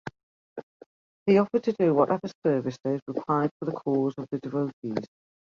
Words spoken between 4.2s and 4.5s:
the